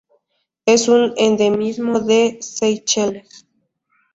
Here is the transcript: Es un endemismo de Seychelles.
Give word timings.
Es 0.65 0.87
un 0.87 1.13
endemismo 1.15 1.99
de 1.99 2.39
Seychelles. 2.41 3.45